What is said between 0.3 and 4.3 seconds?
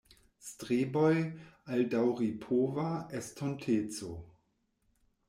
Streboj al daŭripova estonteco"".